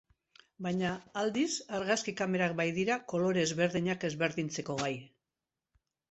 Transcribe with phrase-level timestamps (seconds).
[0.67, 0.91] Baina,
[1.23, 1.49] aldiz,
[1.79, 4.91] argazki kamerak bai dira kolore ezberdinak ezberdintzeko gai.